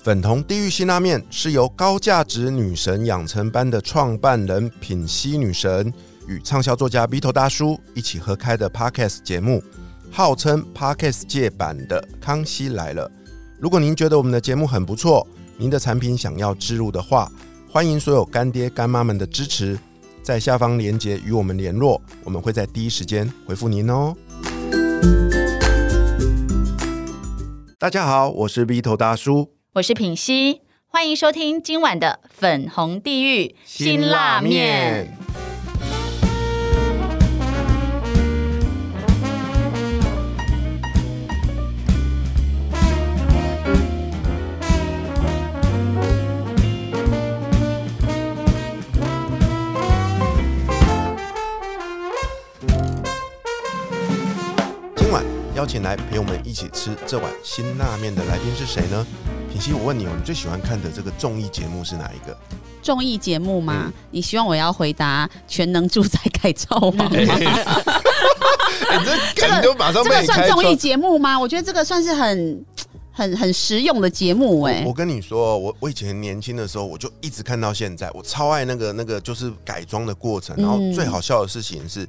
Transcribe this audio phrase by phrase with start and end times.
[0.00, 5.92] 粉红地狱辛拉面是由高价值女神养成班的创办人品熙女神
[6.28, 9.62] 与畅销作家 B 头大叔一起合开的 Podcast 节目，
[10.10, 13.08] 号称 Podcast 界版的《康熙来了》。
[13.58, 15.26] 如果您觉得我们的节目很不错，
[15.56, 17.30] 您的产品想要植入的话，
[17.68, 19.76] 欢迎所有干爹干妈们的支持，
[20.22, 24.14] 在下方链接与我们联络，我们会在第一时间回复您哦。
[27.78, 29.57] 大家好，我是 B 头大叔。
[29.74, 35.14] 我是品熙，欢迎收听今晚的粉红地狱辛辣面。
[54.96, 55.22] 今晚
[55.54, 59.06] 邀请来陪我们一起吃这碗辛辣面的来宾是谁呢？
[59.48, 62.36] 品熙，我问你哦，你最喜欢看的这个综艺节目是哪一个？
[62.82, 63.92] 综艺节目吗？
[64.10, 67.08] 你希望我要回答《全能住宅改造王》吗？
[67.10, 71.38] 你这个就马上这个算综艺节目吗？
[71.38, 72.64] 我觉得这个算是很、
[73.10, 80.56] 很、很实用的节目哎、我跟你说，我我以前年轻的时候，我就一直看到现在，我超爱那个那个就是改装的过程。
[80.56, 82.08] 然后最好笑的事情是，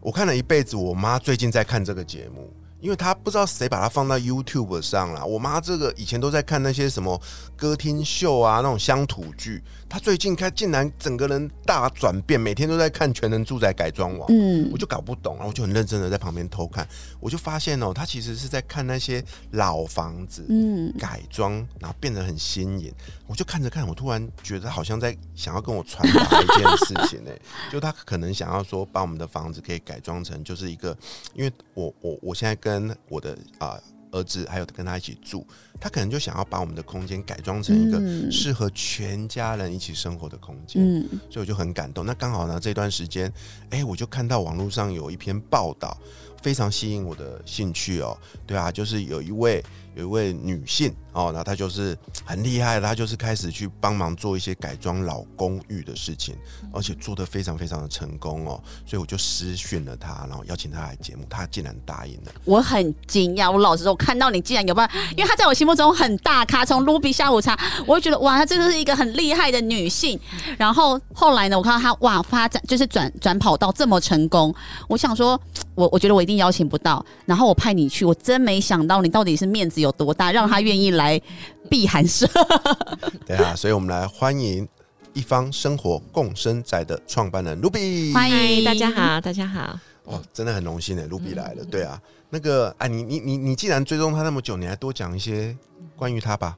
[0.00, 2.52] 我看了一辈子，我妈最近在看这个节目。
[2.80, 5.24] 因为他不知道谁把它放到 YouTube 上了。
[5.24, 7.20] 我妈这个以前都在看那些什么
[7.56, 9.62] 歌厅秀啊，那种乡土剧。
[9.88, 14.28] 她最近看竟然整个人大转变，每天都在看《全能住宅改装网》。
[14.32, 16.86] 嗯我就搞不懂，然后我就很认真的在旁边偷看，
[17.18, 22.94] 我就发现哦，她其实是在看那些老房子，嗯，改装，然后变得很新颖。
[23.26, 27.30] 我就看着看，我突然觉得好像在想要跟我传达一件事情呢、
[27.72, 30.96] 就他可能想要说，把我们的房子可以改装成就是一个，
[31.34, 33.76] 因为我我我现在跟跟我的啊、
[34.12, 35.44] 儿子还有跟他一起住，
[35.80, 40.82] 他可能就想要把我们的空间改装成一个嗯适合全家人一起生活的空间。
[40.82, 42.04] 嗯所以我就很感动。
[42.04, 43.32] 那刚好呢，这段时间，
[43.70, 45.96] 哎、我就看到网络上有一篇报道，
[46.42, 48.16] 非常吸引我的兴趣哦。
[48.46, 49.64] 对啊，就是有一位
[49.94, 56.36] 有一位女性哦，那她就是很厉害，她就是开始去帮忙做一些改装老公寓的事情，
[56.72, 58.62] 而且做的非常非常的成功哦。
[58.86, 62.32] 所以我就私讯了她，然后邀请她来节目，她竟然答应了。
[62.44, 63.50] 我很惊讶。
[63.50, 70.18] 我老实说，我看到你竟然有办法，因为她在我心目中很大咖，从 Ruby 下午茶，我会觉得哇，她真的是一个很厉害的女性。
[70.58, 74.54] 然后后来呢，我看到她哇发展就是转转跑道这么成功，
[74.88, 75.40] 我想说，
[75.74, 81.20] 我我觉得我一定邀请不到，然后我派你去，我真没想到你到底是面子有多大，让她愿意来
[81.68, 82.26] 避寒舍。
[83.26, 84.66] 对啊，所以我们来欢迎
[85.12, 88.12] 一方生活共生宅的创办人 Ruby。
[88.12, 88.90] 欢，迎大家。
[88.90, 89.78] 好，大家好。
[90.04, 91.64] 哦，真的很荣幸的，Ruby 来了。
[91.64, 95.56] 对啊，那个，哎，你你你你既然追踪他那么久，你还多讲一些
[95.96, 96.56] 关于他吧。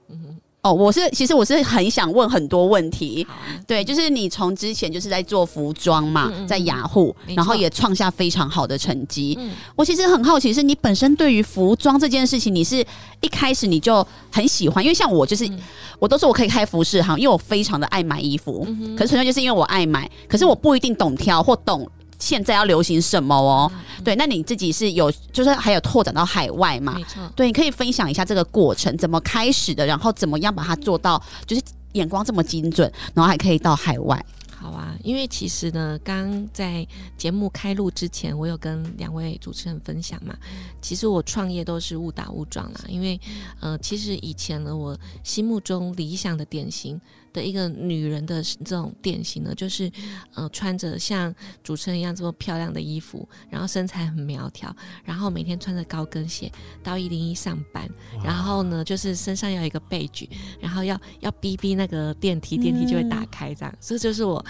[0.62, 3.27] 哦，我是其实我是很想问很多问题，
[3.66, 9.37] 对，就是你从之前就是在做服装嘛，嗯嗯在雅虎，然后也创下非常好的成绩。
[9.41, 12.77] 嗯我其实很好奇，是你本身对于服装这件事情，你是
[13.22, 14.84] 一开始你就很喜欢？
[14.84, 15.59] 因为像我就是，嗯
[15.99, 18.65] 我都说我可以开服饰行，因为我非常的爱买衣服。
[18.69, 21.91] 嗯可是纯粹就是因为我爱买，可是我不一定懂挑或懂。
[22.22, 23.69] 现在要流行什么哦？
[23.75, 26.94] 嗯对，那你自己是有，就是还有拓展到海外嘛？
[26.94, 27.21] 没错。
[27.34, 31.62] 对，你可以分享一下这个过程怎么开始的，然后怎么样把它做到，就是
[31.94, 34.25] 眼光这么精准，然后还可以到海外。
[34.55, 40.37] 好啊，因为其实呢，刚在节目开录之前，我有跟两位主持人分享嘛，
[40.81, 42.81] 其实我创业都是误打误撞啦。
[42.87, 43.21] 因为
[43.59, 47.00] 呃，其实以前呢，我心目中理想的典型
[47.32, 49.91] 的一个女人的这种典型呢，就是
[50.34, 56.50] 呃穿着像主持人一样这么漂亮的衣服，然后身材很苗条，然后每天穿着高跟鞋
[56.82, 57.88] 到一零一上班，
[58.22, 60.28] 然后呢，就是身上要有一个背举，
[60.60, 64.44] 然后要要逼逼那个电梯，电梯就会打开，这样，这就是我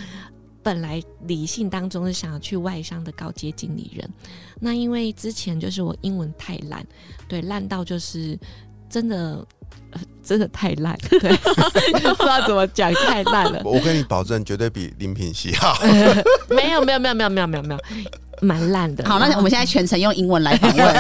[0.63, 4.09] 本来理性当中是想要去外商的高阶经理人。
[4.61, 6.87] 那因为之前就是我英文太烂，
[7.29, 8.39] 对，烂到就是
[8.93, 9.45] 真的。
[9.93, 11.19] 呃 真的太烂， 对，
[12.15, 13.61] 不知道怎么讲，太烂了。
[13.65, 15.77] 我跟你保证，绝对比林品熙好。
[16.49, 17.81] 没有，没有，没有，没有，没有，没有，没有，
[18.41, 19.05] 蛮烂的。
[19.05, 20.95] 好，那我们现在全程用英文来访问。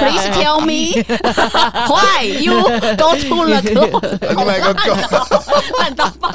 [0.00, 1.00] Please tell me
[1.86, 2.52] why you
[2.96, 4.18] go to the club？
[4.28, 4.92] 另外一个够，
[5.78, 6.28] 烂到爆！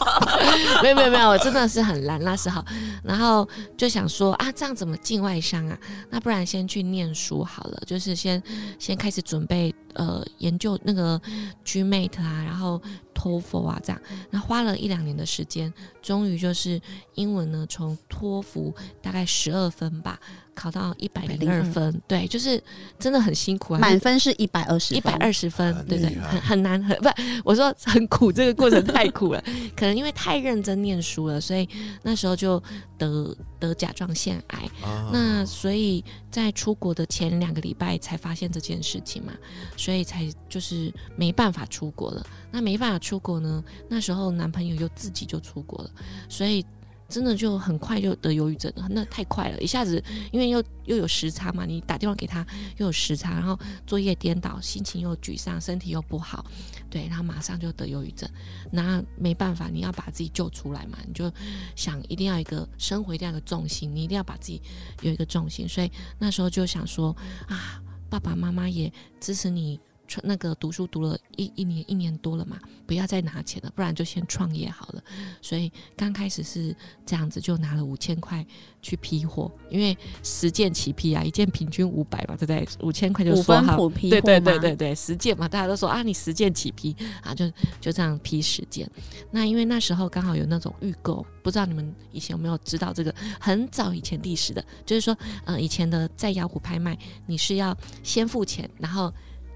[0.82, 2.64] 没有没有没有，我真的是很烂那时候，
[3.04, 3.46] 然后
[3.78, 5.78] 就想说啊，这样怎么进外商啊？
[6.10, 8.42] 那不然先去念书好了，就是先
[8.80, 11.20] 先开始准备呃研究那个
[11.66, 12.82] Gmate 啊，然后
[13.14, 16.82] TOEFL 啊这样，那花了一两年的时间，终于就是
[17.16, 20.20] 英文呢从托福大概十二分吧，
[20.54, 22.62] 考到一百零二分，对，就是
[23.00, 27.10] 真的很辛苦啊，满分是一百二十，一百二十分很，对对，很很难，很不，
[27.46, 29.44] 我说很苦，这个过程太苦了。
[29.76, 31.68] 可能因为太认真念书了，所以
[32.02, 32.62] 那时候就
[32.98, 34.70] 得得甲状腺癌。
[34.84, 39.34] 啊那所以在出国的前两个礼拜才发现这件事情嘛，
[39.84, 42.26] 所以才就是没办法出国了。
[42.50, 45.92] 那没办法出国呢，那时候男朋友又自己就出国了，
[46.30, 46.66] 所以
[47.10, 50.02] 真的就很快就得忧郁症了，那太快了，一下子
[50.32, 52.48] 因为又又有时差嘛，你打电话给他
[52.78, 56.46] 又有时差，然后作业颠倒，心情又沮丧，身体又不好，
[56.90, 58.28] 对，然后马上就得忧郁症。
[58.72, 61.30] 那没办法，你要把自己救出来嘛，你就
[61.76, 64.62] 想一定要一个生活一定要个重心，你一定要把自己
[65.02, 65.68] 有一个重心。
[65.68, 67.16] 所以那时候就想说
[67.48, 67.82] 啊，
[68.14, 69.80] 爸爸妈妈也支持你。
[70.08, 75.04] 创那个读书读了一一年一年多了嘛，不要再拿钱了，不然就先创业好了。
[75.42, 78.46] 所以刚开始是这样子，就拿了五千块
[78.82, 82.68] 去批货，因为十件起批啊，一件平均五百吧，对不对？
[82.82, 88.90] 五千块就五分说好对对对对对，十件嘛，大家都说啊，你十件起批啊，就就这样批十件。
[89.32, 99.12] 那因为那时候刚好有那种预购，不知道你们以前有没有知道这个很早以前历史的，就是说，呃，以前的在雅虎拍卖，你是要先付钱，然后。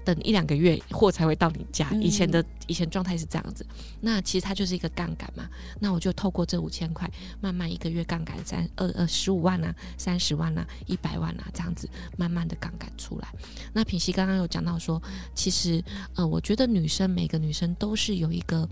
[0.08, 3.66] 等一两个月货才会到你家，嗯以前的以前状态是这样子。
[4.00, 5.46] 那其实它就是一个杠杆嘛。
[5.80, 7.10] 那我就透过这五千块，
[7.42, 13.28] 慢慢一个月杠杆三二呃十五万啊、三十万啊、一百万啊这样子，慢慢的杠杆出来。
[13.74, 15.02] 那品熙刚刚有讲到说，
[15.34, 15.84] 其实
[16.14, 18.66] 呃，我觉得女生每个女生都是有一个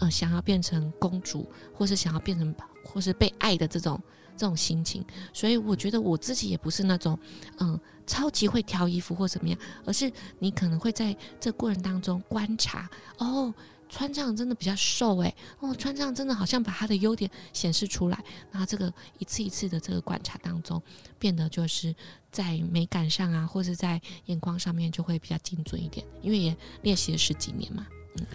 [0.00, 2.54] 呃想要变成公主，或是想要变成
[2.84, 3.98] 或是被爱的这种
[4.36, 5.04] 这种心情。
[5.32, 7.18] 所以我觉得我自己也不是那种
[7.58, 12.88] 嗯、超级会挑衣服或怎么样，而是你可能会在这过程当中观察
[13.18, 13.52] 哦。
[13.86, 20.82] 穿这样真的比较瘦诶，哦，穿这样真的好像把他的优点显示出来，然后这个一次一次的这个观察当中，
[21.16, 21.94] 变得就是
[22.32, 27.86] 在美感上啊，或是在眼光上面就会比较精准一点，因为也练习了十几年嘛。
[28.18, 28.26] 嗯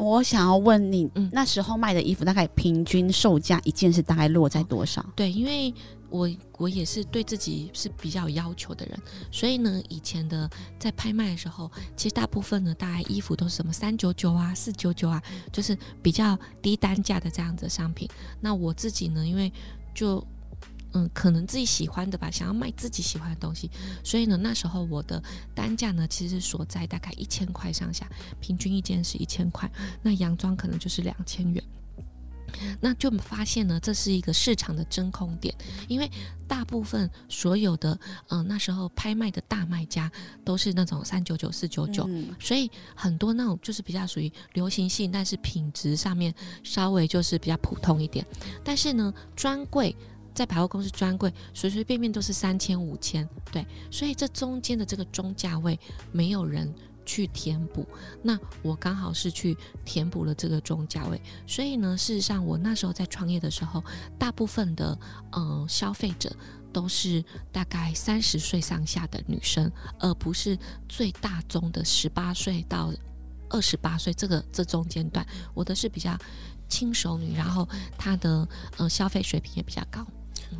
[0.00, 5.04] 我想要问你，嗯那时候卖的衣服大概平均售价一件是大概落在多少？
[5.14, 5.72] 对，因为
[6.08, 8.98] 我我也是对自己是比较有要求的人，
[9.30, 10.48] 所以呢，以前的
[10.78, 18.08] 在拍卖的时候，其实大部分呢，大概衣服都是什么三九九啊、四九九啊，就是比较低单价的这样子的商品。
[18.40, 19.52] 那我自己呢，因为
[19.94, 20.24] 就
[20.92, 23.70] 嗯，可能自己喜欢的吧，想要卖自己喜欢的东西，
[24.04, 25.22] 所以呢，那时候我的
[25.54, 28.08] 单价呢，其实是锁在大概一千块上下，
[28.40, 29.70] 平均一件是一千块，
[30.02, 31.62] 那洋装可能就是两千元。
[32.80, 35.54] 那就发现呢，这是一个市场的真空点，
[35.86, 36.10] 因为
[36.48, 37.92] 大部分所有的
[38.28, 40.10] 嗯、呃那时候拍卖的大卖家
[40.44, 46.34] 都是那种三九九、四九九，嗯所以很多那种就是比较属于流行性，但是品质上面
[46.64, 48.26] 稍微就是比较普通一点。
[48.64, 49.94] 但是呢，专柜
[50.34, 55.78] 在百货公司专柜随随便便都是三千、五千，对，所以这中间的这个中价位
[56.12, 56.72] 没有人。
[57.06, 57.84] 去填补，
[58.22, 63.82] 那我刚好是去填补了这个中价位，所以呢，事实上我那时候在创业的时候，
[64.16, 64.96] 大部分的
[65.32, 66.30] 呃消费者
[66.72, 70.56] 都是大概三十岁上下的女生，而不是
[70.88, 72.92] 最大宗的十八岁到
[73.48, 75.26] 二十八岁这个这中间段。
[75.52, 76.16] 我的是比较
[76.68, 77.68] 轻熟女，然后
[77.98, 78.46] 她的
[78.76, 80.06] 呃消费水平也比较高。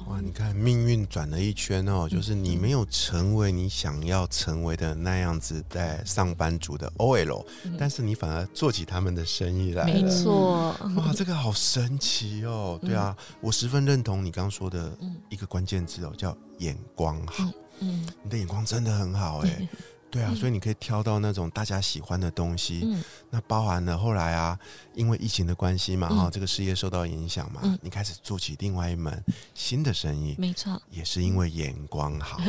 [0.06, 10.08] 哇，你看命运转了一圈哦，就是你没有成为你想要成为的那样子在上班族的 OL，、嗯但是你反而做起他们的生意来了没。
[10.08, 12.78] 错，哇，这个好神奇哦！
[12.82, 17.44] 对啊，我十分认同你刚刚说的嗯一个关键字哦，叫眼光好。
[17.82, 19.68] 嗯你的眼光真的很好哎。
[20.10, 22.80] 对啊，所以你可以挑到那种大家喜欢的东西。
[22.84, 23.02] 嗯
[23.32, 24.58] 那包含了后来啊，
[24.92, 29.22] 因为疫情的关系嘛，嗯哈、这个事业受到影响嘛，嗯你开始做起另外一门
[29.54, 30.80] 新的生意，没错。
[30.90, 32.40] 也是因为眼光好。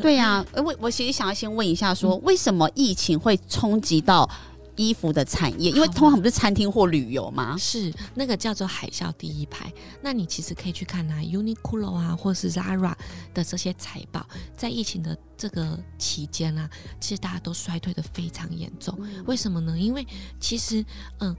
[0.00, 4.28] 对呀、呃我我其实想要先问一下说嗯为什么疫情会冲击到
[4.78, 5.70] 衣服的产业？
[5.72, 7.56] 因为通常不是餐厅或旅游吗？
[7.58, 9.70] 是那个叫做海啸第一排，
[10.00, 12.94] 那你其实可以去看啊，Uniqlo 啊，或是 Zara
[13.34, 16.70] 的这些财报，在疫情的这个期间啊，
[17.00, 18.98] 其实大家都衰退的非常严重。
[19.26, 19.78] 为什么呢？
[19.78, 20.06] 因为
[20.40, 20.84] 其实，
[21.18, 21.36] 嗯，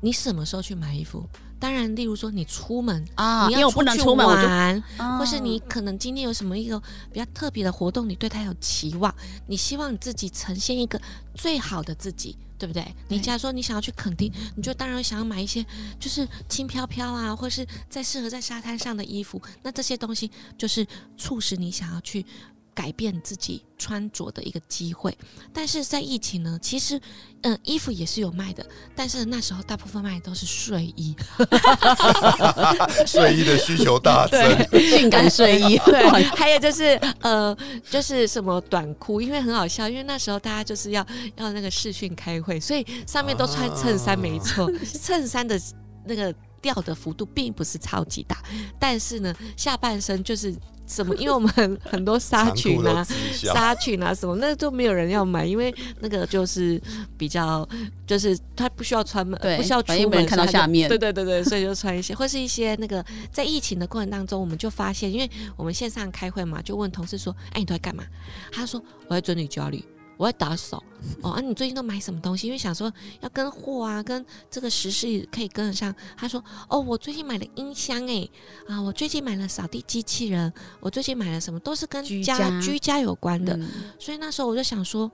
[0.00, 1.26] 你什么时候去买衣服？
[1.62, 6.76] 当然，例如说你出门啊，你要因为我不能去出门，玩，啊或是你可能今天有什么一个
[7.12, 9.14] 比较特别的活动，你对他有期望，
[9.46, 11.00] 你希望你自己呈现一个
[11.36, 12.84] 最好的自己，对不对？
[13.06, 15.64] 你假如说你想要去垦丁，你就当然想要买一些
[16.00, 20.28] 就是轻飘飘啊，或是在适合在沙滩上的衣服，那这些东西
[20.58, 20.84] 就是
[21.16, 22.26] 促使你想要去。
[22.74, 25.16] 改变自己穿着的一个机会。
[25.52, 26.96] 但是在疫情呢，其实
[27.42, 28.64] 嗯、呃衣服也是有卖的，
[28.94, 31.14] 但是那时候大部分卖的都是睡衣。
[33.06, 36.02] 睡衣的需求大增，性感睡衣， 对，
[36.36, 37.56] 还有就是呃，
[37.90, 45.60] 就是什么短裤，因为很好笑，因为那时候大家就是要要那个视讯开会，所以上面都穿衬衫，没错，衬衫的
[46.06, 48.42] 那个掉的幅度并不是超级大，
[48.78, 50.54] 但是呢，下半身就是
[50.86, 53.04] 什么， 因为我们很很多纱裙啊。
[53.32, 56.80] 纱裙啊什么，那都没有人要买，因为那个就是
[57.18, 57.68] 比较，
[58.06, 68.04] 就是他不需要穿门，不需要出门，看到下面对对对对，所以就穿一些，或是一些那个在疫情的过程当中，我们就发现，因为我们线上开会嘛，就问同事说：“哎，你都在干嘛？”
[68.52, 69.84] 他说：“我在整理家里。”
[70.22, 70.80] 我会打扫
[71.20, 72.46] 哦，啊，你最近都买什么东西？
[72.46, 75.92] 因为想说要跟货啊，跟这个时事可以跟得上。
[76.16, 78.28] 他说：“哦，我最近买了音箱哎，
[78.68, 83.56] 啊，我最近买了扫地机器人，我最近买了什么，都是跟家居家有关的。
[83.56, 85.10] 嗯所以那时候我就想说，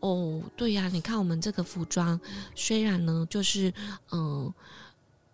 [0.00, 2.18] 哦，对呀、你看我们这个服装，
[2.54, 3.70] 虽然呢，就是
[4.12, 4.50] 嗯、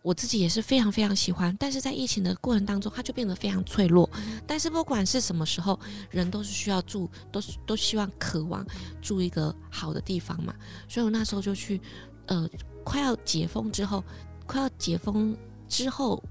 [0.02, 4.10] 我自己也是非常非常喜欢，但是在疫情的过程当中，它就变得非常脆弱。
[4.46, 5.78] 但是不管是什么时候，
[6.10, 8.66] 人都是需要住，都是都希望渴望
[9.00, 10.54] 住一个好的地方嘛。
[10.88, 11.80] 所以我那时候就去，
[12.26, 12.48] 呃，
[12.84, 14.02] 快要解封之后，
[14.46, 15.36] 快要解封
[15.68, 16.22] 之后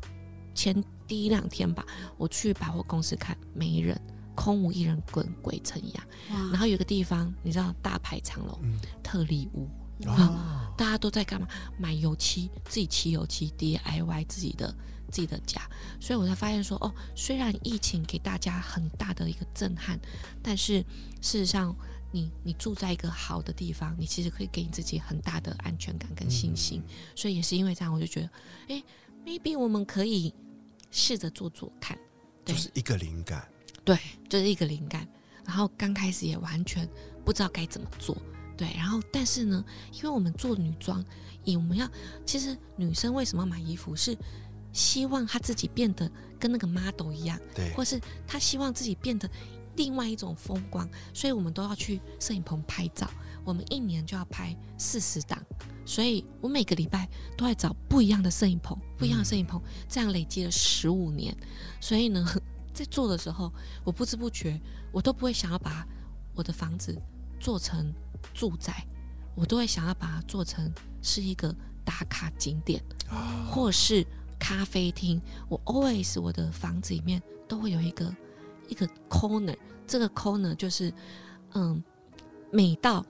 [0.54, 1.86] 前第一两天吧，
[2.18, 4.00] 我去百货公司看，没人。
[4.34, 6.04] 空无一人，滚鬼城一样。
[6.51, 9.70] 然后有个地方，你知道大排长龙，嗯特例屋，
[10.08, 11.48] 哦，大家都在干嘛？
[11.78, 14.76] 买油漆，自己漆油漆，DIY 自己的
[15.12, 15.62] 自己的家。
[16.00, 20.00] 所以我才发现说，哦，虽然疫情给大家很大的一个震撼，
[20.42, 20.80] 但是
[21.22, 21.76] 事实上
[22.12, 26.82] 你，你住在一个好的地方，你其实可以给你自己很大的安全感跟信心。
[27.16, 28.30] 所以也是因为这样，我就觉得，
[28.70, 28.84] 哎
[29.24, 30.34] ，maybe 我们可以
[30.90, 31.96] 试着做做看。
[32.44, 33.48] 对就是一个灵感。
[33.86, 33.96] 对，
[34.28, 35.08] 就是一个灵感。
[35.46, 36.90] 然后刚开始也完全
[37.24, 38.18] 不知道该怎么做，
[38.58, 38.72] 对。
[38.75, 41.03] 然后但是呢，因为我们做女装，
[41.43, 41.89] 以我们要，
[42.25, 44.17] 其实女生为什么要买衣服，是
[44.72, 49.29] 希望她自己变得跟那个 model 一样，对，或是她希望自己变得
[49.75, 53.10] 另外一种风光，所以我们都要去摄影棚拍照。
[53.43, 55.43] 我们一年就要拍四十档，
[55.84, 61.36] 所以我每个礼拜都在找不一样的摄影棚，不一样的摄影棚，这样累积了十五年。
[61.79, 62.24] 所以呢，
[62.72, 63.51] 在做的时候，
[63.84, 65.84] 我不知不觉我都不会想要把
[66.36, 66.96] 我的房子
[67.41, 67.93] 做成
[68.33, 68.86] 住宅，
[69.36, 70.71] 我都会想要把它做成
[71.01, 72.81] 是一个打卡景点，
[73.50, 74.05] 或是
[74.39, 75.19] 咖啡厅。
[75.50, 78.15] 我 always 我的房子里面都会有一个
[78.67, 79.57] 一个 corner，
[79.88, 80.93] 这个 corner 就是
[81.53, 81.83] 嗯，
[82.51, 83.05] 美到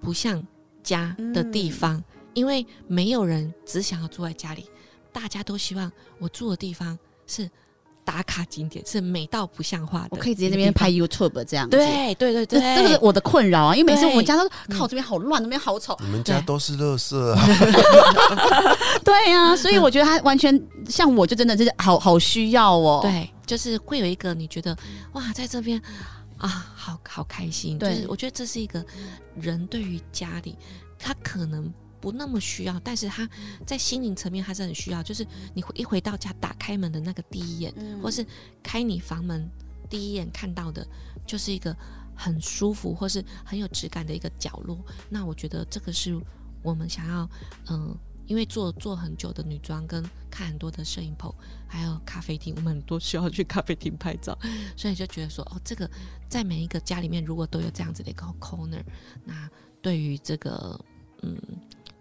[0.00, 0.46] 不像
[0.82, 2.04] 家的地方，
[2.34, 4.68] 因为没有人只想要住在家里，
[5.10, 7.50] 大家都希望我住的地方是
[8.04, 10.08] 打卡景点，是美到不像话的。
[10.12, 10.94] 我可以直接那边拍。
[10.94, 11.76] YouTube 这样子。
[11.76, 15.96] 对对对这对，这个是我的困扰啊，因为每次我们家都靠这边好乱，那边好丑。
[16.00, 17.44] 你们家都是垃圾啊！
[19.02, 20.56] 对 呀、所以我觉得他完全
[20.88, 24.76] 像我，就真的是好好需要哦。，对，就是会有一个你觉得
[25.14, 25.82] 哇，在这边
[26.38, 27.76] 啊，好好开心。
[27.76, 28.84] 就对是我觉得这是一个
[29.34, 30.56] 人对于家里，
[30.96, 31.72] 他可能
[32.04, 33.26] 不那么需要，但是他
[33.66, 35.02] 在心灵层面他是很需要。
[35.02, 38.26] 就是你回一回到家，打开门的那个第一眼，嗯或是
[38.62, 39.48] 开你房门
[39.88, 40.86] 第一眼看到的，
[41.26, 41.74] 就是一个
[42.14, 44.78] 很舒服或是很有质感的一个角落。
[45.08, 46.20] 那我觉得这个是
[46.62, 47.26] 我们想要，
[47.70, 47.96] 嗯、
[48.26, 51.34] 因为做做很久的女装，跟看很多的摄影棚，
[51.66, 54.38] 还有咖啡厅，我们很多需要去咖啡厅拍照，
[54.76, 55.90] 所以就觉得说，哦，这个
[56.28, 58.82] 在每一个家里面，如果都有这样子的一个 corner，
[59.24, 59.48] 那
[59.80, 60.78] 对于这个
[61.22, 61.38] 嗯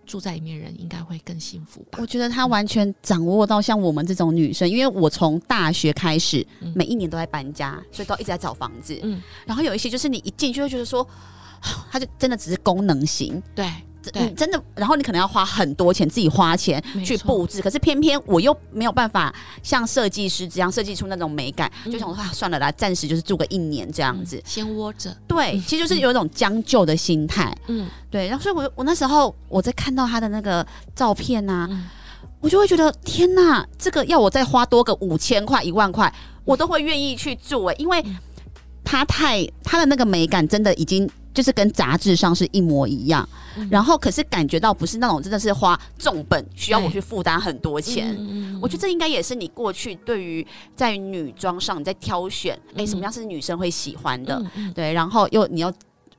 [0.05, 2.05] 住在里面的人，应该会更幸福吧我？
[2.05, 8.99] 觉得他完全掌握到像我们这种女生，因为我从大学开始，嗯每一年都在搬家，所以都一直在找房子。
[9.03, 11.07] 嗯，然后有一些就是你一进去就觉得说，
[11.91, 13.71] 它就真的只是功能型，对
[14.13, 24.37] 你真的，然后你可能要花很多钱自己花钱去布置，可是偏偏我又没有办法像设计师这样设计出那种美感，嗯就想说啊，算了啦，暂时就是住个一年这样子。
[24.37, 27.55] 嗯先窝着，对，其实就是有一种将就的心态。
[27.67, 31.85] 嗯对，然后所以我我那时候我在看到他的那个照片啊，嗯
[32.39, 38.03] 我就会觉得天哪，这个要我再花多个五千块、一万块，我都会愿意去做、欸，因为
[38.83, 48.15] 他太他的那个美感真的已经就是跟杂志上是一模一样，嗯然后可是感觉到不是那种真的是花重本需要我去负担很多钱。
[48.19, 54.41] 嗯我觉得这应该也是你过去对于在女装上你在挑选，哎、嗯什么样是女生会喜欢的？
[54.73, 55.73] 对，然后又你要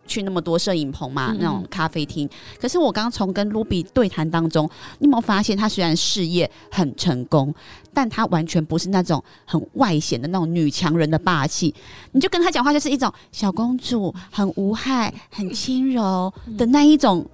[0.07, 2.29] 去那么多摄影棚嘛，嗯那种咖啡厅。
[2.61, 4.69] 可是我刚从跟 Ruby 对谈当中，
[4.99, 7.55] 你有没有发现，她虽然事业很成功，
[7.93, 11.75] 但她完全不是那种很外显的那种女强人的霸气。
[12.13, 17.27] 你就跟她讲话，就是一种小公主，很无害、很轻柔的那一种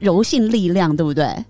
[0.00, 1.44] 柔性力量，对不对？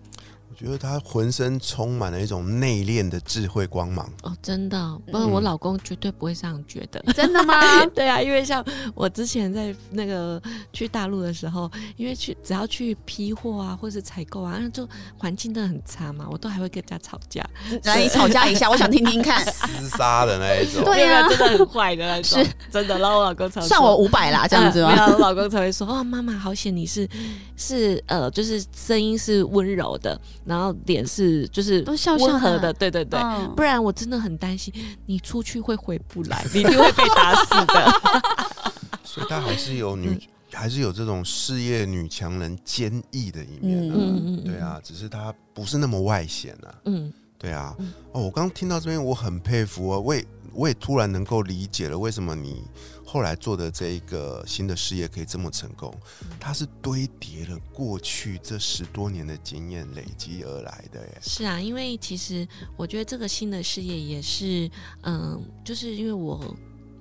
[0.62, 4.08] 我觉得他浑身充满了一种内敛的智慧光芒。
[4.22, 7.02] 哦，真的，不然我老公绝对不会这样觉得。
[7.12, 7.84] 真的吗？
[7.86, 8.64] 对啊，因为像
[8.94, 10.40] 我之前在那个
[10.72, 14.88] 去大陆的时候，因为去只要去批货啊，或是采购啊，那就
[15.18, 17.44] 环境真的很差嘛，我都还会跟人家吵架，
[17.84, 19.44] 来吵架一下， 我想听听看。
[19.44, 22.96] 厮杀的那一种，对啊真的很坏的那种，真的。
[22.98, 24.90] 然后我老公常说算我五百啦，这样子吗？
[24.90, 27.08] 呃 没有，我老公才会说哦，妈妈好险你是
[27.56, 33.20] 是呃，就是声音是温柔的，然后脸是就是都笑笑的温和的，对对对。
[33.20, 34.72] 嗯不然我真的很担心，
[35.06, 38.72] 你出去会回不来，你一定会被打死的。
[39.04, 40.18] 所以他还是有女，
[40.52, 43.94] 还是有这种事业女强人坚毅的一面、啊。
[43.96, 46.74] 嗯嗯对啊，只是她不是那么外显啊。
[46.86, 52.62] 嗯对啊嗯，哦，我刚听到这边，我很佩服啊，我也我也突然能够理解了为什么你
[53.04, 55.94] 后来做的这一个新的事业可以这么成功，
[56.38, 61.18] 它是堆叠了过去这十多年的经验累积而来的耶。
[61.20, 64.70] 是啊，因为其实我觉得这个新的事业也是，
[65.02, 66.54] 嗯，就是因为我。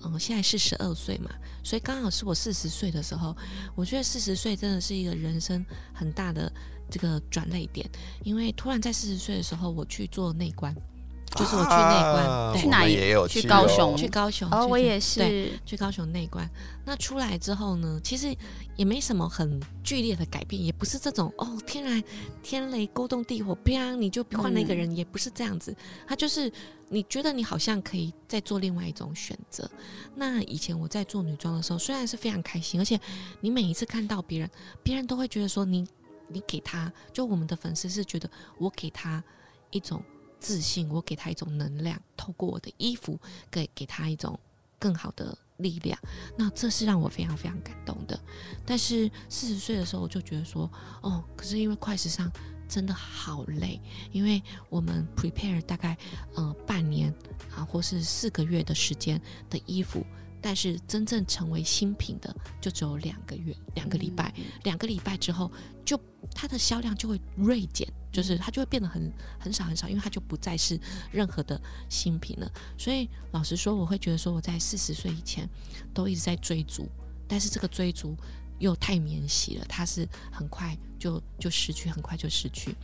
[0.03, 1.29] 嗯，现在是十二岁嘛，
[1.63, 3.37] 所以刚好是我四十岁的时候。
[3.75, 6.51] 我觉得四十岁真的是一个人生很大的
[6.89, 7.87] 这个转泪点，
[8.23, 10.75] 因为突然在四十岁的时候，我去做内观，
[11.35, 16.49] 就是我去内观，对去哪也有去高雄去高雄，我也对是，去高雄内关。
[16.85, 18.35] 那出来之后呢，其实
[18.75, 22.03] 也没什么很剧烈的改变，也不是这种哦天然
[22.43, 25.73] 天雷勾动地火，啪你就换了一个人，也不是这样子。
[26.05, 26.51] 他就是
[26.89, 29.69] 你觉得你好像可以再做另外一种选择。
[30.15, 32.99] 那以前我在做女装的时候，虽然是非常开心，而且
[33.39, 34.49] 你每一次看到别人，
[34.83, 35.87] 别人都会觉得说你
[36.27, 39.23] 你给他，就我们的粉丝是觉得我给他
[39.69, 40.03] 一种
[40.41, 43.17] 自信，我给他一种能量，透过我的衣服
[43.49, 44.37] 给给他一种
[44.79, 45.97] 更好的力量。
[46.35, 48.19] 那这是让我非常非常感动的。
[48.65, 50.69] 但是四十岁的时候，我就觉得说，
[51.01, 52.29] 哦，可是因为快时尚
[52.67, 53.79] 真的好累，
[54.11, 55.95] 因为我们 prepare 大概
[56.33, 57.13] 呃半年
[57.55, 60.03] 啊，或是四个月的时间的衣服。
[60.43, 64.33] 但是真正成为新品的就只有两个月、两个礼拜，
[64.63, 65.51] 两个礼拜之后，
[65.85, 65.95] 就
[66.33, 70.79] 它的销量就会锐减，就是它就会变得很很少很少，因为它就不再是
[71.11, 72.51] 任何的新品了。
[72.77, 75.49] 所以老实说，我会觉得说我在四十岁以前
[75.93, 76.87] 都一直在追逐，
[77.27, 78.15] 但是这个追逐
[78.59, 82.75] 又太免洗了，它是很快就就失去，很快就失去。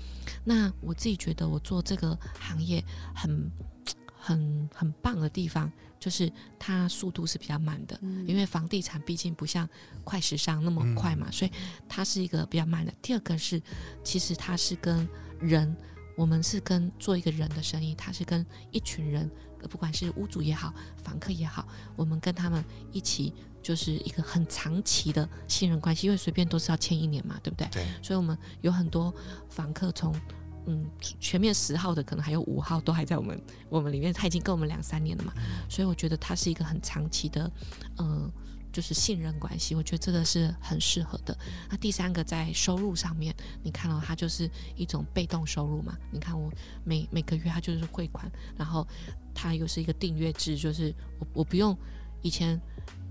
[0.43, 2.83] 那我自己觉得我做这个行业
[3.15, 3.51] 很
[4.27, 9.67] 很很棒的地方，就是它速度是比较慢的，因为房地产毕竟不像
[10.03, 11.51] 快时尚那么快嘛，所以
[11.87, 12.93] 它是一个比较慢的。
[13.01, 13.61] 第二个是，
[14.03, 15.07] 其实它是跟
[15.39, 15.73] 人，
[16.17, 23.33] 我们是跟做一个人的生意，它是跟一群人，呃不管是屋主也好，房客也好，我们跟他们一起。
[23.59, 27.67] 就是一个很长期的信任关系，因为随便都是要签一年嘛，对不对？
[27.69, 29.13] 对，所以我们有很多
[29.49, 30.15] 房客从
[30.67, 30.85] 嗯
[31.19, 35.33] 全面十号的，可能还有五号都还在我们我们里面，他已经跟我们两三年了嘛，
[35.69, 37.51] 所以我觉得他是一个很长期的，
[37.95, 38.31] 呃，
[38.71, 41.37] 就是信任关系，我觉得这个是很适合的。
[41.69, 46.51] 那第三个在收入上面，你看到、它就是一种被动收入嘛，你看我
[46.83, 48.87] 每每个月它就是汇款，然后
[49.33, 51.77] 它又是一个订阅制，就是我我不用
[52.21, 52.61] 以前。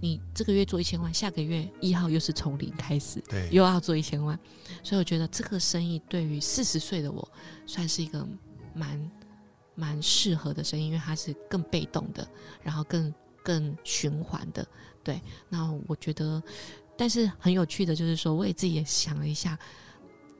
[0.01, 4.39] 你这个月做一千万，下个月一号又是从零开始，对，又要做一千万，
[4.83, 7.27] 所以我觉得这个生意对于四十岁的我
[7.67, 8.27] 算是一个
[8.75, 9.11] 蛮
[9.75, 12.27] 蛮适合的生意，因为它是更被动的，
[12.63, 14.67] 然后更更循环的。
[15.03, 16.43] 对，那我觉得，
[16.97, 19.59] 但是很有趣的就是说，我也自己也想了一下，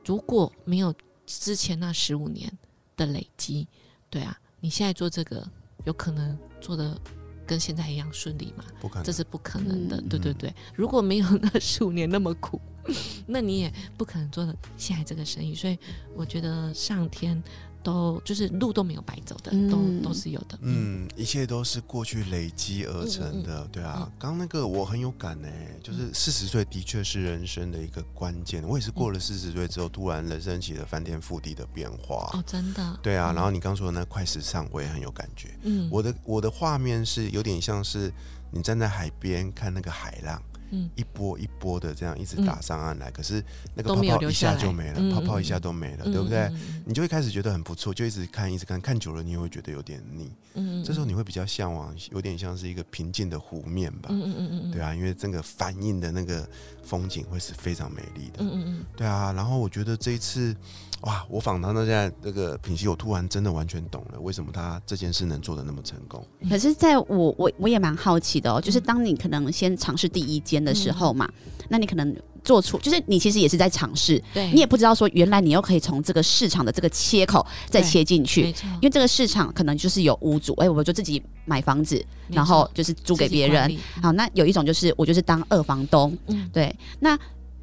[0.05, 0.93] 如果没有
[1.25, 2.51] 之前那十五年
[2.95, 3.67] 的累积，
[4.09, 5.47] 对啊，你现在做这个
[5.85, 6.99] 有可能做的
[7.47, 8.63] 跟现在一样顺利吗？
[8.79, 9.11] 不可能这。
[9.11, 10.53] 是不可能的，嗯对对对。
[10.75, 12.61] 如果没有那十五年那么苦，
[13.25, 15.55] 那你也不可能做的现在这个生意。
[15.55, 15.77] 所以
[16.15, 17.41] 我觉得上天
[17.83, 19.69] 都就是路都没有白走的，嗯
[20.01, 20.57] 都都是有的。
[20.61, 24.11] 嗯，嗯，一切都是过去累积而成的，对啊。
[24.19, 25.47] 刚刚那个我很有感呢，
[25.81, 28.63] 就是四十岁的确是人生的一个关键。
[28.67, 32.29] 我也是过了四十岁之后，突然人生起了翻天覆地的变化。
[32.33, 32.99] 哦，真的。
[33.01, 35.57] 对啊，然后你刚说的那快时尚，我也很有感觉。
[35.63, 38.11] 嗯，我的我的画面是有点像是
[38.51, 43.43] 你站在海边看那个海浪，嗯一波一波的这样一直打上岸来，可是
[43.75, 46.51] 那个泡泡一下就没了，嗯泡泡一嗯下都没了，嗯对不对？
[46.85, 50.31] 你就会开始觉得很不错，就一直看，一直看，看久了你也会觉得有点腻。
[50.55, 54.09] 嗯嗯，这时候你会比较向往，有点像是一个平静的湖面吧？
[54.11, 56.47] 嗯嗯嗯对啊，因为这个反应的那个
[56.83, 58.37] 风景会是非常美丽的。
[58.39, 60.55] 嗯嗯嗯对啊，然后我觉得这一次，
[61.01, 66.25] 哇，我访谈到现在这个品熙，我突然真的完全懂了，为什么他这件事能做的那么成功。
[66.49, 71.29] 可是，在我我我也蛮好奇的哦，嗯就是当你可能先尝试第一间的时候嘛，
[71.69, 83.77] 那你可能做出，就是你其实也是在尝试，对，你也不知道说原来你又可以从这个市场的这个切口再切进去没，错，因为这个市场可能就是有屋主，哎、我就自己买房子，然后就是租给别人。
[84.01, 87.17] 好，那有一种就是我就是当二房东，嗯对，那。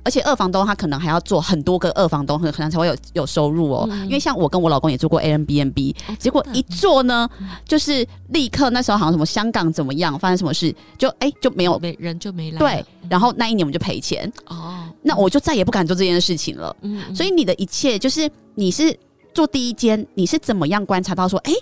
[0.04, 3.88] 而且二房东他可能还要做很多个二房东，很可能才会有有收入哦。
[3.90, 4.04] 嗯。
[4.04, 7.28] 因为像我跟我老公也做过 Airbnb，、哦结果一做呢，
[7.66, 16.74] 就是立刻那时候好像什么香港怎么样，发生什么事，就哎、就没有没人就没来对，然后那一年我们就赔钱，哦，那我就再也不敢做这件事情了。
[16.82, 17.14] 嗯，嗯。
[17.14, 18.96] 所以你的一切就是你是
[19.32, 21.52] 做第一间，你是怎么样观察到说，哎、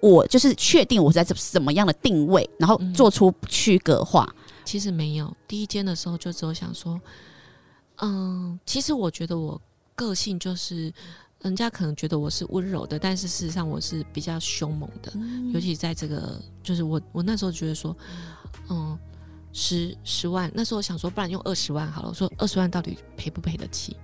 [0.00, 2.92] 我就是确定我在怎怎么样的定位，然后嗯。
[2.94, 4.28] 做出区隔化。
[4.64, 7.00] 其实没有，第一间的时候就只有想说，
[8.02, 9.60] 嗯，其实我觉得我
[9.94, 10.92] 个性就是，
[11.42, 15.12] 人家可能觉得我是温柔的，但是事实上我是比较凶猛的，
[15.52, 17.96] 尤其在这个，就是我我那时候觉得说，
[18.68, 18.98] 嗯，
[19.52, 23.96] 十十万，那时候想说，不然用二十万好了，我说二十万到底赔不赔得起？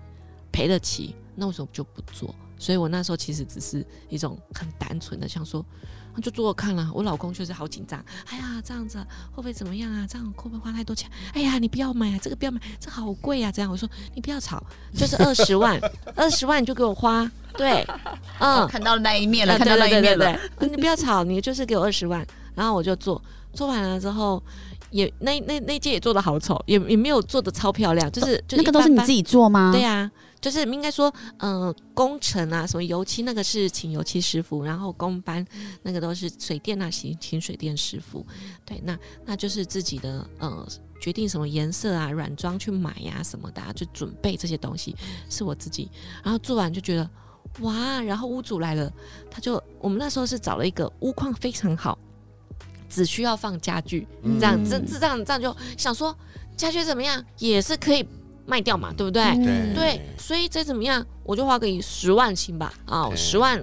[0.52, 2.34] 赔得起，那为什么就不做？
[2.58, 5.62] 所以我那时候其实只是一种很单纯的想说，
[6.05, 6.90] 那就做做看了。
[6.92, 10.06] 我老公就是好紧张，哎呀，这样子啊会不会怎么样啊？
[10.08, 11.10] 这样会不会花太多钱？
[11.32, 13.50] 哎呀，你不要买啊，这个不要买，这好贵啊！
[13.50, 14.62] 这样我说你不要吵，
[14.94, 15.80] 就是二十万，
[16.14, 17.86] 二十万你就给我花，对，
[18.38, 20.24] 嗯，看到了那一面了，啊看到那一面了。
[20.24, 24.42] 对对对对对你不要吵，你就是给我二十万，然后我就做，做完了之后。
[24.92, 29.72] 也那那那届也做的好丑，也也没有做的超漂亮，就是就那个都是你自己己做吗？
[29.72, 30.08] 对呀、
[30.40, 35.44] 就是应该说，嗯、工程啊，什么油漆那个是请油漆师傅，然后工班
[35.82, 38.24] 那个都是水电啊，请请水电师傅。
[38.64, 40.66] 对，那那就是自己的呃
[41.00, 44.94] 决定什么颜色啊、软装去买呀、什么的、啊，就准备这些东西
[45.28, 45.90] 是我自己。
[46.22, 47.10] 然后做完就觉得
[47.60, 48.92] 哇，然后屋主来了，
[49.30, 51.98] 他就我们那时候是找了一个屋况非常好，
[52.88, 56.16] 只需要放家具，嗯这样这这这样这样就想说
[56.56, 58.06] 家具怎么样也是可以
[58.46, 59.22] 卖掉嘛，对不对？
[59.22, 63.62] 嗯对对，所以再怎么样，我就花个十万行吧，啊，十万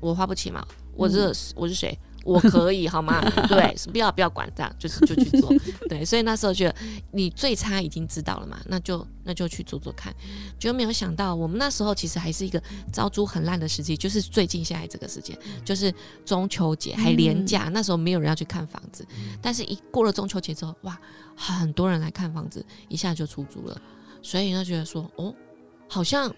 [0.00, 1.96] 我花不起嘛，我这、嗯我是谁？
[2.24, 3.20] 我可以好吗？
[3.48, 5.52] 对，不要不要管这样，就是就去做。
[5.88, 6.74] 对，所以那时候觉得
[7.10, 10.14] 你最差已经知道了嘛，那就那就去做做看。
[10.58, 15.92] 就没有想到，我们那时候其实还是一个招租很烂的时期，就是最近现在这个时间，就是
[16.24, 19.06] 中秋节还廉价，那时候没有人要去看房子，
[19.40, 20.98] 但是一过了中秋节之后，哇，
[21.34, 23.80] 很多人来看房子，一下就出租了。
[24.22, 25.34] 所以呢，觉得说，哦，
[25.88, 26.32] 好像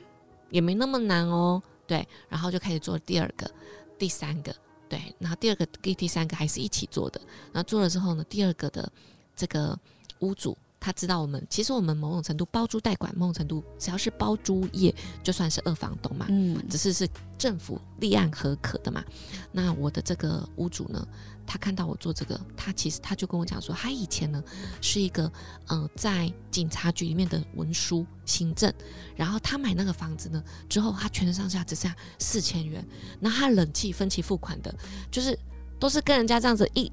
[0.51, 3.51] 也没那么难哦，对，然后就开始做第二个、
[3.99, 4.55] 第三个，
[4.95, 7.21] 对，然后第二个跟第三个还是一起做的，
[7.53, 8.93] 然后做了之后呢，第二个的
[9.35, 9.77] 这个
[10.21, 10.57] 屋主。
[10.85, 19.03] 他知道我们，其实我们某种程度包租代管，某种程度只要是包租业，就算是二房东嘛，嗯，只是是政府立案合可的嘛。
[19.51, 21.09] 那我的这个屋主呢，
[21.47, 24.45] 他看到我做这个，他其实他就跟我讲说，他以前呢
[24.83, 25.33] 是一个
[25.69, 28.71] 呃在警察局里面的文书行政，
[29.17, 32.87] 然后他买那个房子呢之后，他全身上下只剩下四千元，
[33.21, 34.75] 那他冷气分期付款的，
[35.11, 35.39] 就是
[35.81, 36.93] 都是跟人家这样子一。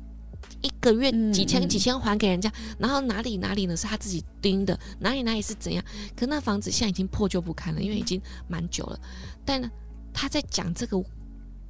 [0.61, 5.83] 一个月几千几千还给人家，然后哪里哪里呢是他自己盯的，哪里哪里是怎样？
[6.15, 8.99] 可那房子现在已经破旧不堪了，因为已经蛮久了。
[9.45, 9.69] 但呢，
[10.13, 11.03] 他在讲这个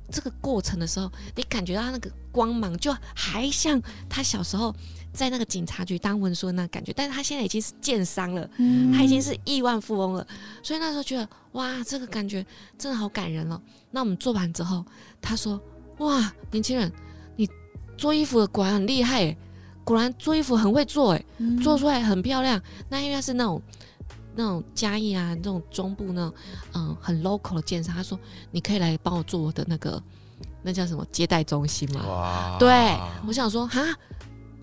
[0.09, 4.75] 这个过程的时候，你感觉到他那个光芒，就还像他小时候
[5.13, 6.91] 在那个警察局当文书的那感觉。
[6.93, 10.27] 但是他现在已经是建商了，嗯他已经是亿万富翁了，
[10.61, 12.45] 所以那时候觉得哇，这个感觉
[12.77, 13.61] 真的好感人哦。
[13.91, 14.85] 那我们做完之后，
[15.21, 15.61] 他说
[15.99, 16.95] 哇，年轻人，你
[18.01, 19.37] 做衣服的果然很厉害诶，
[19.83, 21.23] 果然做衣服很会做哎。
[21.37, 22.59] 嗯做出来很漂亮。
[22.89, 23.61] 那因为他是那种
[24.35, 26.33] 那种嘉义啊，那种中部那种
[26.73, 30.01] 嗯很 local 的建商，他说你可以来帮我做我的那个
[30.63, 32.01] 那叫什么接待中心嘛？
[32.07, 32.67] 哇，对，
[33.27, 33.81] 我想说哈。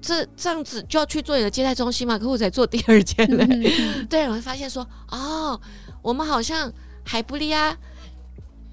[0.01, 2.17] 这这样子就要去做你的接待中心嘛？
[2.17, 3.45] 可我才做第二间嘞。
[3.51, 5.61] 嗯 对，我会发现说，哦，
[6.03, 6.73] 我们好像
[7.05, 7.77] 还不利啊，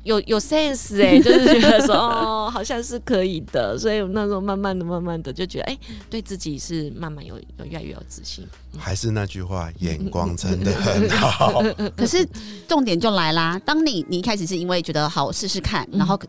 [0.05, 3.77] 有有 sense 哎、 就是觉得说，哦，好像是可以的。
[3.77, 5.77] 所以我那时候慢慢的、慢慢的就觉得，哎、
[6.09, 8.47] 对自己是慢慢有有越来越有自信。
[8.77, 11.63] 还是那句话，眼光真的很 好。
[11.95, 12.27] 可是
[12.67, 16.19] 重点就来啦，当你你一开始是因为觉得好试试看，嗯然后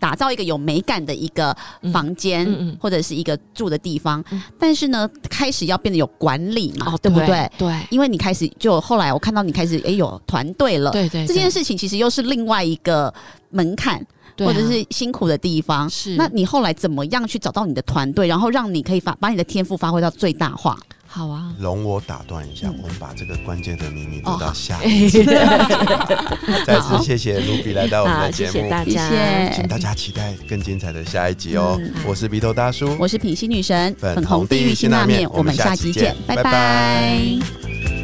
[0.00, 1.56] 打造一个有美感的一个
[1.92, 4.24] 房间，嗯嗯或者是一个住的地方。
[4.32, 7.48] 嗯但是呢，开始要变得有管理嘛，哦，对不对？
[7.58, 13.12] 对因为你开始就后来我看到你开始诶有团队了，对对，这件事情其实又是另外一个
[13.50, 14.00] 门槛。
[14.00, 14.06] 啊
[14.42, 20.78] 或者是辛苦的地方，是那你后来怎么样去找到你的团队，然后让你可以发把你的天赋发挥到最大化？
[21.12, 22.78] 好啊，容我打断一下，嗯。
[22.80, 25.24] 我们把这个关键的秘密留哦到下一集。
[26.64, 31.76] 再次谢谢卢比来到我们，的节目谢谢，大家，谢请大家期待更精彩的下一集哦。
[31.80, 36.44] 嗯我是鼻头大叔，我是品心女神，粉粉红地狱辛辣面我们下期见下集见，拜拜。
[36.44, 37.99] 拜拜